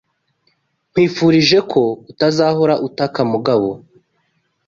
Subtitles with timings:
[0.89, 3.69] Nkwifurije ko utazahora utaka Mugabo.